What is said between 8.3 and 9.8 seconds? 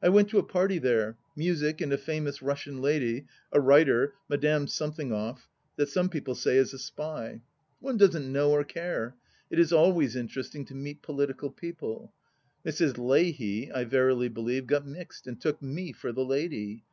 know or care: it is